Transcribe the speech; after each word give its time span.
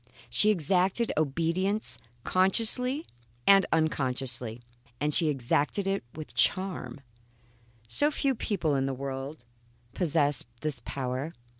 She 0.31 0.49
exacted 0.49 1.11
obedience 1.15 1.99
consciously 2.23 3.05
and 3.45 3.67
unconsciously, 3.71 4.63
and 4.99 5.13
she 5.13 5.27
exacted 5.27 5.85
it 5.85 6.03
with 6.15 6.33
charm. 6.33 7.01
Some 7.87 8.09
few 8.09 8.33
people 8.33 8.73
in 8.73 8.87
the 8.87 8.95
world 8.95 9.43
possess 9.93 10.45
this 10.61 10.81
power. 10.85 11.33